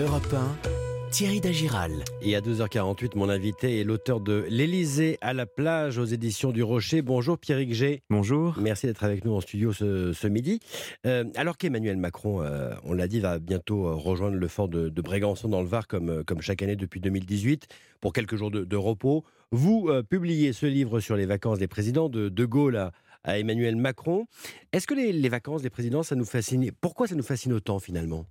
[0.00, 1.90] Europe 1, Thierry Dagiral.
[2.22, 6.62] Et à 2h48, mon invité est l'auteur de L'Élysée à la plage aux éditions du
[6.62, 7.02] Rocher.
[7.02, 8.04] Bonjour Pierrick G.
[8.08, 8.56] Bonjour.
[8.60, 10.60] Merci d'être avec nous en studio ce, midi.
[11.04, 14.88] Euh, alors qu'Emmanuel Macron, euh, on l'a dit, va bientôt euh, rejoindre le fort de,
[15.00, 17.66] Brégançon dans le Var comme, comme chaque année depuis 2018
[18.00, 19.24] pour quelques jours de, repos.
[19.50, 22.76] Vous publiez ce livre sur les vacances des présidents de De Gaulle
[23.24, 24.26] à, Emmanuel Macron.
[24.72, 26.70] Est-ce que les, les vacances des présidents, ça nous fascine?
[26.80, 28.26] Pourquoi ça nous fascine autant finalement?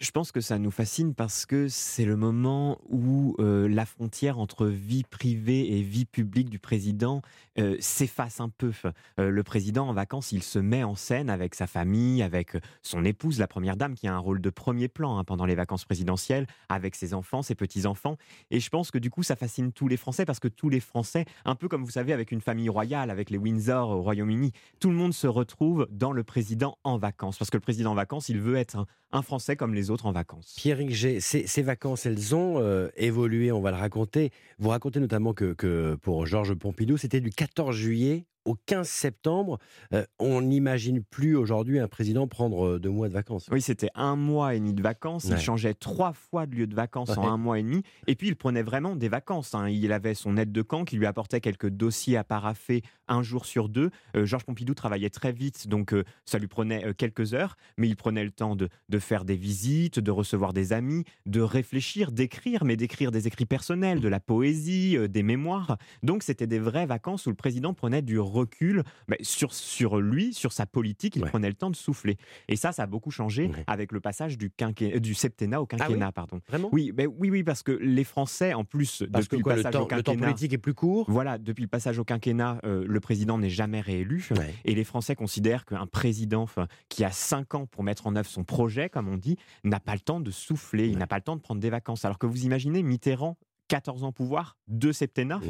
[0.00, 4.38] Je pense que ça nous fascine parce que c'est le moment où euh, la frontière
[4.38, 7.22] entre vie privée et vie publique du président
[7.58, 8.72] euh, s'efface un peu.
[9.18, 13.04] Euh, le président en vacances, il se met en scène avec sa famille, avec son
[13.04, 15.84] épouse, la première dame, qui a un rôle de premier plan hein, pendant les vacances
[15.84, 18.16] présidentielles, avec ses enfants, ses petits-enfants.
[18.50, 20.80] Et je pense que du coup, ça fascine tous les Français parce que tous les
[20.80, 24.52] Français, un peu comme vous savez, avec une famille royale, avec les Windsor au Royaume-Uni,
[24.80, 27.38] tout le monde se retrouve dans le président en vacances.
[27.38, 30.12] Parce que le président en vacances, il veut être un Français comme les autres en
[30.12, 30.54] vacances.
[30.56, 34.30] Pierre G, ces, vacances, elles ont euh, évolué, on va le raconter.
[34.58, 39.58] Vous racontez notamment que, que pour Georges Pompidou, c'était du 14 juillet au 15 septembre.
[39.92, 43.48] Euh, on n'imagine plus aujourd'hui un président prendre euh, deux mois de vacances.
[43.50, 45.24] Oui, c'était un mois et demi de vacances.
[45.24, 47.82] Il changeait trois fois de lieu de vacances en un mois et demi.
[48.06, 49.54] Et puis, il prenait vraiment des vacances.
[49.54, 49.68] Hein.
[49.68, 53.46] Il avait son aide de camp qui lui apportait quelques dossiers à paraffer un jour
[53.46, 53.90] sur deux.
[54.16, 57.56] Euh, Georges Pompidou travaillait très vite, donc ça lui prenait quelques heures.
[57.76, 61.40] Mais il prenait le temps de, de faire des visites, de recevoir des amis, de
[61.40, 65.76] réfléchir, d'écrire, mais d'écrire des écrits personnels, de la poésie, des mémoires.
[66.02, 70.34] Donc, c'était des vraies vacances où le président prenait du recul mais sur, sur lui,
[70.34, 72.16] sur sa politique, il prenait le temps de souffler.
[72.48, 75.76] Et ça, ça a beaucoup changé avec le passage du, euh, du septennat au ah
[75.76, 76.12] quinquennat.
[76.12, 76.40] pardon.
[76.48, 76.68] Vraiment?
[76.72, 79.96] Oui, oui, oui, parce que les Français, en plus, depuis le passage au quinquennat.
[79.96, 81.06] Le temps politique est plus court?
[81.08, 84.28] Voilà, depuis le passage au quinquennat, euh, le président n'est jamais réélu.
[84.64, 86.46] Et les Français considèrent qu'un président
[86.88, 89.94] qui a cinq ans pour mettre en œuvre son projet, comme on dit, n'a pas
[89.94, 92.04] le temps de souffler, il n'a pas le temps de prendre des vacances.
[92.04, 93.36] Alors que vous imaginez Mitterrand
[93.68, 95.40] 14 ans au pouvoir, deux septennats.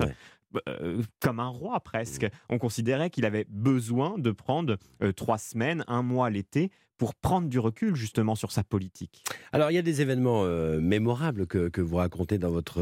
[0.68, 2.26] Euh, comme un roi presque.
[2.48, 6.70] On considérait qu'il avait besoin de prendre euh, trois semaines, un mois l'été
[7.02, 9.24] pour prendre du recul justement sur sa politique.
[9.50, 12.80] Alors il y a des événements euh, mémorables que, vous racontez dans votre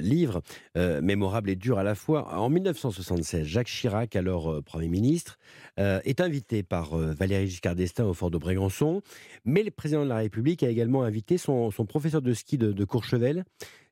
[0.00, 0.42] livre,
[0.76, 2.38] mémorables et durs à la fois.
[2.38, 5.40] En 1976, Jacques Chirac, alors Premier ministre,
[5.76, 9.02] est invité par Valéry Giscard d'Estaing au fort de Brégançon,
[9.44, 13.44] mais le président de la République a également invité son, professeur de ski de Courchevel,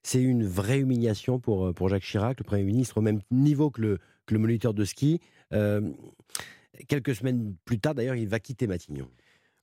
[0.02, 3.82] c'est une vraie humiliation pour, euh, Jacques Chirac, le Premier ministre, au même niveau que
[3.82, 5.20] le, que le moniteur de ski.
[5.52, 5.92] Euh,
[6.88, 9.08] quelques semaines plus tard, d'ailleurs, il va quitter Matignon.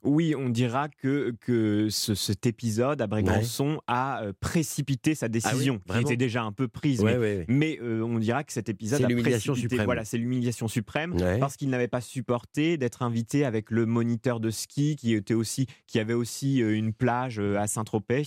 [0.04, 5.82] Oui, on dira que, que cet épisode à Brégançon a euh, précipité sa ah décision,
[5.90, 7.04] qui était déjà un peu prise.
[7.48, 9.86] mais, euh, on dira que cet épisode a l'humiliation suprême.
[9.86, 14.50] Voilà, c'est l'humiliation suprême parce qu'il n'avait pas supporté d'être invité avec le moniteur de
[14.52, 18.24] ski qui était aussi, qui avait aussi euh, une plage à Saint-Tropez.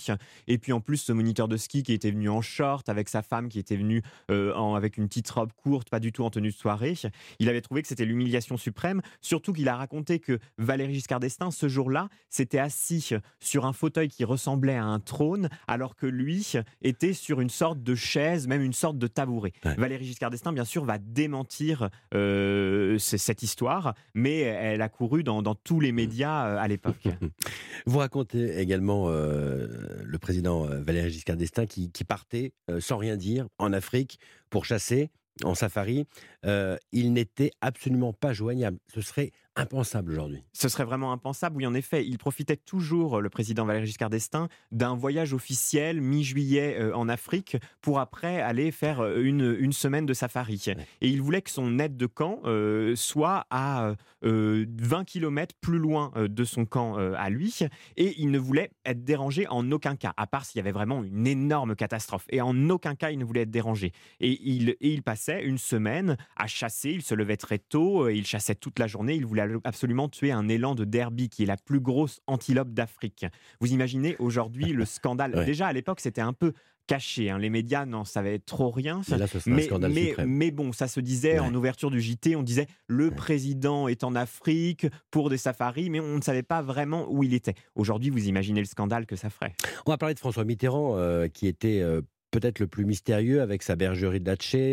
[0.47, 3.21] Et puis en plus, ce moniteur de ski qui était venu en short avec sa
[3.21, 6.55] femme qui était venue avec une petite robe courte, pas du tout en tenue de
[6.55, 6.93] soirée.
[7.39, 11.51] Il avait trouvé que c'était l'humiliation suprême, surtout qu'il a raconté que Valéry Giscard d'Estaing
[11.61, 16.53] ce jour-là, s'était assis sur un fauteuil qui ressemblait à un trône, alors que lui
[16.81, 19.53] était sur une sorte de chaise, même une sorte de tabouret.
[19.63, 25.41] Valérie Giscard d'Estaing, bien sûr, va démentir euh, cette histoire, mais elle a couru dans,
[25.55, 27.07] tous les médias euh, à l'époque.
[27.85, 29.67] Vous racontez également euh,
[30.03, 34.19] le président Valéry Giscard d'Estaing qui, qui partait sans rien dire en Afrique
[34.49, 35.11] pour chasser
[35.43, 36.05] en safari,
[36.43, 38.77] il n'était absolument pas joignable.
[38.93, 40.43] Ce serait impensable aujourd'hui.
[40.53, 42.05] Ce serait vraiment impensable, oui, en effet.
[42.05, 47.57] Il profitait toujours, le président Valéry Giscard d'Estaing, d'un voyage officiel mi-juillet euh, en Afrique
[47.81, 50.63] pour après aller faire euh, une, une semaine de safari.
[51.01, 56.11] Et il voulait que son aide de camp euh, soit à 20 km plus loin
[56.15, 57.59] de son camp à lui.
[57.97, 61.03] Et il ne voulait être dérangé en aucun cas, à part s'il y avait vraiment
[61.03, 62.25] une énorme catastrophe.
[62.29, 63.91] Et en aucun cas, il ne voulait être dérangé.
[64.19, 66.91] Et il, et il passait une semaine à chasser.
[66.91, 69.15] Il se levait très tôt, il chassait toute la journée.
[69.15, 73.25] Il voulait absolument tuer un élan de derby qui est la plus grosse antilope d'Afrique.
[73.59, 75.45] Vous imaginez aujourd'hui le scandale.
[75.45, 76.53] Déjà à l'époque, c'était un peu
[76.87, 77.29] caché.
[77.29, 77.37] Hein.
[77.37, 79.01] Les médias n'en savaient trop rien.
[79.45, 84.03] Mais, mais, bon, ça se disait en ouverture du JT, on disait le président est
[84.03, 87.55] en Afrique pour des safaris, mais on ne savait pas vraiment où il était.
[87.75, 89.53] Aujourd'hui, vous imaginez le scandale que ça ferait.
[89.85, 92.01] On va parler de François Mitterrand, euh, qui était euh,
[92.31, 94.31] peut-être le plus mystérieux avec sa bergerie de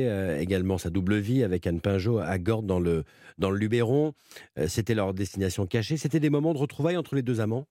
[0.08, 3.04] euh, également sa double vie avec Anne Pinjot à Gordes dans le,
[3.38, 4.14] Luberon.
[4.58, 5.96] Euh, c'était leur destination cachée.
[5.96, 7.66] C'était des moments de retrouvailles entre les deux amants?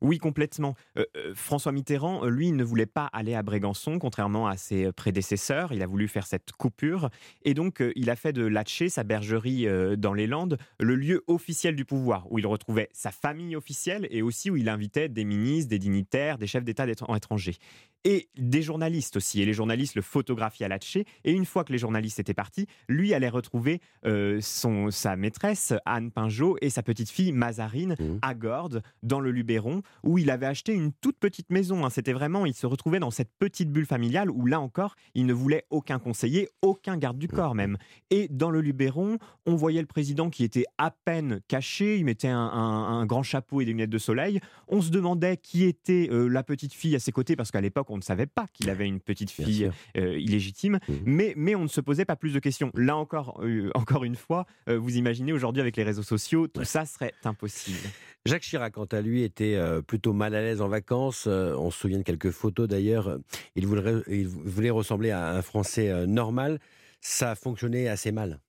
[0.00, 0.74] Oui, complètement.
[0.96, 5.72] Euh, euh, François Mitterrand, lui, ne voulait pas aller à Brégançon, contrairement à ses prédécesseurs.
[5.72, 7.10] Il a voulu faire cette coupure.
[7.44, 9.66] Et donc, il a fait de Latché, sa bergerie
[9.96, 14.22] dans les Landes, le lieu officiel du pouvoir, où il retrouvait sa famille officielle et
[14.22, 17.56] aussi où il invitait des ministres, des dignitaires, des chefs d'État étrangers
[18.04, 19.42] et des journalistes aussi.
[19.42, 21.04] Et les journalistes le photographiaient à Latché.
[21.24, 25.72] Et une fois que les journalistes étaient partis, lui allait retrouver euh, son, sa maîtresse,
[25.84, 28.18] Anne Pinjot, et sa petite fille, Mazarine, mmh.
[28.22, 29.61] à Gordes, dans le Luberon,
[30.02, 31.84] où il avait acheté une toute petite maison.
[31.84, 31.90] Hein.
[31.90, 35.32] C'était vraiment, il se retrouvait dans cette petite bulle familiale où, là encore, il ne
[35.32, 37.76] voulait aucun conseiller, aucun garde du corps même.
[38.10, 42.28] Et dans le Luberon, on voyait le président qui était à peine caché, il mettait
[42.28, 44.40] un, grand chapeau et des lunettes de soleil.
[44.68, 47.90] On se demandait qui était euh, la petite fille à ses côtés, parce qu'à l'époque,
[47.90, 50.92] on ne savait pas qu'il avait une petite fille euh, illégitime, mmh.
[51.04, 52.70] mais, mais on ne se posait pas plus de questions.
[52.74, 56.84] Là encore, euh, encore une fois, vous imaginez aujourd'hui avec les réseaux sociaux, tout ça
[56.84, 57.78] serait impossible.
[58.24, 59.51] Jacques Chirac, quant à lui, était
[59.86, 61.26] plutôt mal à l'aise en vacances.
[61.26, 63.18] on se souvient de quelques photos d'ailleurs.
[63.56, 66.58] Il voulait, ressembler à un Français normal.
[67.00, 68.40] Ça fonctionnait assez mal.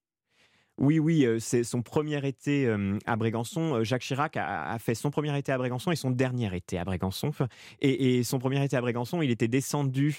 [0.79, 3.75] Oui, oui, euh, c'est son premier été euh, à Brégançon.
[3.75, 6.83] Euh, Jacques Chirac a, fait son premier été à Brégançon et son dernier été à
[6.83, 7.31] Brégançon.
[7.79, 10.15] Et, son premier été à Brégançon, il était descendu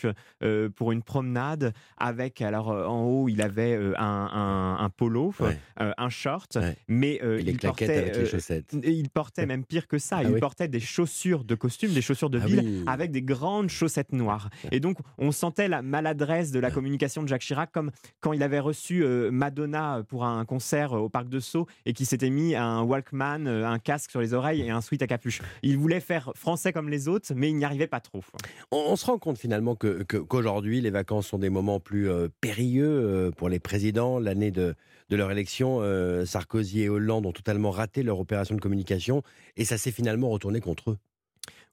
[0.76, 5.34] pour une promenade avec, alors en haut, il avait un, polo,
[5.76, 6.58] un short,
[6.88, 8.76] mais il, portait, les chaussettes.
[8.84, 12.30] il portait même pire que ça, ah il portait des chaussures de costume, des chaussures
[12.30, 14.50] de ah ville avec des grandes chaussettes noires.
[14.70, 17.90] Et donc, on sentait la maladresse de la communication de Jacques Chirac comme
[18.20, 22.30] quand il avait reçu Madonna pour un concert au Parc de Sceaux et qui s'était
[22.30, 25.40] mis un Walkman, euh, un casque sur les oreilles et un sweat à capuche.
[25.62, 28.22] Il voulait faire français comme les autres, mais il n'y arrivait pas trop.
[28.70, 32.86] On, se rend compte finalement que, qu'aujourd'hui, les vacances sont des moments plus euh, périlleux
[32.86, 34.18] euh, pour les présidents.
[34.18, 34.74] L'année de,
[35.10, 35.80] de leur élection,
[36.24, 39.22] Sarkozy et Hollande ont totalement raté leur opération de communication
[39.56, 40.98] et ça s'est finalement retourné contre eux.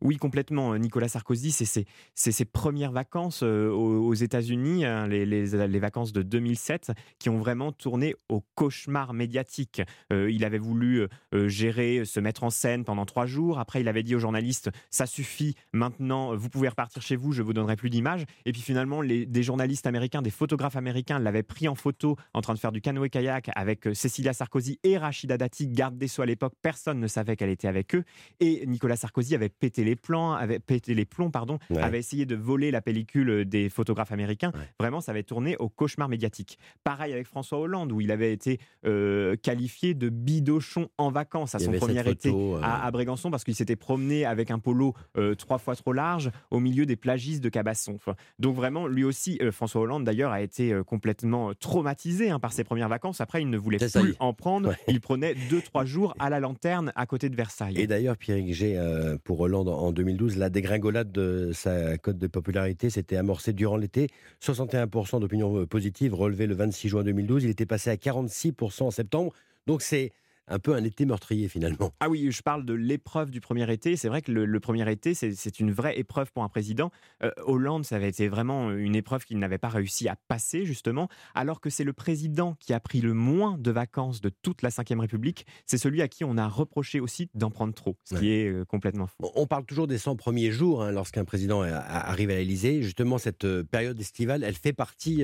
[0.02, 0.76] Oui, complètement.
[0.78, 7.30] Nicolas Sarkozy, c'est ses, premières vacances euh, aux, États-Unis, hein, les, vacances de 2007, qui
[7.30, 9.84] ont vraiment tourné au cauchemar médiatique.
[10.12, 13.60] Euh, il avait voulu euh, gérer, se mettre en scène pendant trois jours.
[13.60, 17.44] Après, il avait dit aux journalistes ça suffit, maintenant, vous pouvez repartir chez vous, je
[17.44, 18.26] vous donnerai plus d'images.
[18.46, 22.54] Et puis finalement, des journalistes américains, des photographes américains l'avaient pris en photo en train
[22.54, 26.54] de faire du canoë-kayak avec Cécilia Sarkozy et Rachida Dati, garde des Sceaux à l'époque.
[26.62, 28.04] Personne ne savait qu'elle était avec eux.
[28.40, 32.26] Et Nicolas Sarkozy avait pété les les plans, avait pété les plombs, pardon, avait essayé
[32.26, 34.54] de voler la pellicule des photographes américains.
[34.80, 36.58] Vraiment, ça avait tourné au cauchemar médiatique.
[36.86, 41.60] Pareil avec François Hollande, où il avait été euh, qualifié de bidochon en vacances à
[41.60, 45.58] son premier été euh, à, Brégançon, parce qu'il s'était promené avec un polo euh, trois
[45.58, 47.98] fois trop large au milieu des plagistes de Cabasson.
[48.40, 52.90] Donc vraiment, lui aussi, François Hollande d'ailleurs, a été complètement traumatisé hein, par ses premières
[52.90, 53.20] vacances.
[53.20, 54.74] Après, il ne voulait plus en prendre.
[54.88, 57.78] Il prenait deux, trois jours à la lanterne à côté de Versailles.
[57.78, 58.80] Et d'ailleurs, Pierre G,
[59.26, 64.10] pour Hollande, en 2012, la dégringolade de sa cote de popularité s'était amorcée durant l'été.
[64.42, 67.44] 61% d'opinion positive relevé le 26 juin 2012.
[67.44, 69.34] Il était passé à 46% en septembre.
[69.68, 70.12] Donc c'est
[70.52, 71.92] un peu un été meurtrier finalement.
[72.00, 73.96] Ah oui, je parle de l'épreuve du premier été.
[73.96, 76.92] C'est vrai que le, premier été, c'est une vraie épreuve pour un président.
[77.24, 81.08] Euh, Hollande, ça avait été vraiment une épreuve qu'il n'avait pas réussi à passer justement,
[81.36, 84.70] alors que c'est le président qui a pris le moins de vacances de toute la
[84.70, 85.46] Ve République.
[85.66, 88.66] C'est celui à qui on a reproché aussi d'en prendre trop, ce qui est euh,
[88.66, 89.16] complètement fou.
[89.36, 92.82] On parle toujours des 100 premiers jours hein, lorsqu'un président arrive à l'Élysée.
[92.82, 95.24] Justement, cette euh, période estivale, elle fait partie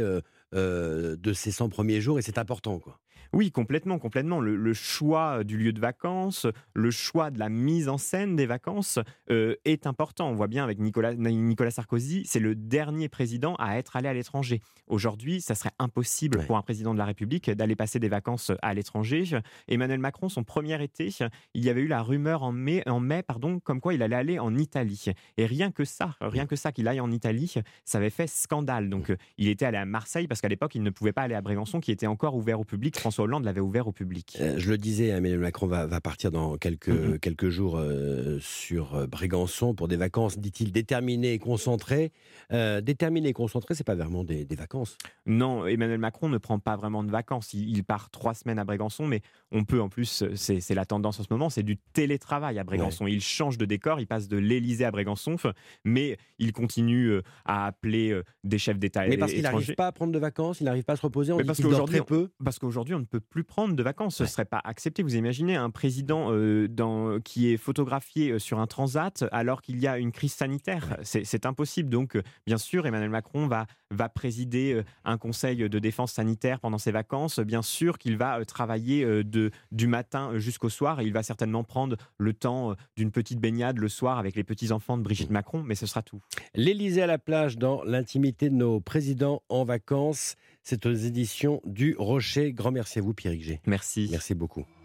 [0.54, 2.80] de ces 100 premiers jours et c'est important.
[2.80, 3.00] quoi.
[3.34, 4.40] Oui, complètement, complètement.
[4.40, 9.00] Le, choix du lieu de vacances, le choix de la mise en scène des vacances
[9.32, 10.30] euh, est important.
[10.30, 14.14] On voit bien avec Nicolas, Nicolas Sarkozy, c'est le dernier président à être allé à
[14.14, 14.62] l'étranger.
[14.88, 18.74] Aujourd'hui, ça serait impossible pour un président de la République d'aller passer des vacances à
[18.74, 19.24] l'étranger.
[19.68, 21.10] Emmanuel Macron, son premier été,
[21.54, 24.16] il y avait eu la rumeur en mai, en mai pardon, comme quoi il allait
[24.16, 25.06] aller en Italie.
[25.38, 27.56] Et rien que ça, rien que ça qu'il aille en Italie,
[27.86, 28.90] ça avait fait scandale.
[28.90, 31.42] Donc, il était allé à Marseille parce qu'à l'époque, il ne pouvait pas aller à
[31.42, 32.96] Brégançon, qui était encore ouvert au public.
[33.18, 34.38] Hollande l'avait ouvert au public.
[34.40, 39.08] Euh, je le disais, Emmanuel Macron va, partir dans quelques, quelques jours euh, sur euh,
[39.08, 42.12] Brégançon pour des vacances, dit-il, déterminées et concentrées.
[42.52, 44.98] déterminées et concentrées, c'est pas vraiment des, vacances.
[45.26, 47.54] Non, Emmanuel Macron ne prend pas vraiment de vacances.
[47.54, 49.22] Il, part trois semaines à Brégançon, mais
[49.52, 53.08] on peut en plus, c'est la tendance en ce moment, c'est du télétravail à Brégançon.
[53.08, 55.36] Il change de décor, il passe de l'Élysée à Brégançon,
[55.84, 60.12] mais il continue à appeler des chefs d'État Mais parce qu'il n'arrive pas à prendre
[60.12, 62.02] de vacances, il n'arrive pas à se reposer, on parce qu'aujourd'hui,
[62.44, 64.18] Parce qu'aujourd'hui, on ne peut plus prendre de vacances.
[64.18, 65.04] Ce ne serait pas accepté.
[65.04, 66.32] Vous imaginez un président
[66.70, 70.98] dans, qui est photographié sur un transat alors qu'il y a une crise sanitaire.
[71.04, 71.90] C'est impossible.
[71.90, 76.92] Donc, bien sûr, Emmanuel Macron va, va présider un conseil de défense sanitaire pendant ses
[76.92, 77.40] vacances.
[77.40, 81.98] Bien sûr qu'il va travailler de, du matin jusqu'au soir et il va certainement prendre
[82.18, 85.86] le temps d'une petite baignade le soir avec les petits-enfants de Brigitte Macron, mais ce
[85.86, 86.22] sera tout.
[86.56, 90.36] L'Élysée à la plage dans l'intimité de nos présidents en vacances.
[90.70, 92.52] C'est aux éditions du Rocher.
[92.52, 93.62] Grand merci à vous, Pierre G.
[93.66, 94.10] Merci.
[94.12, 94.66] Merci beaucoup.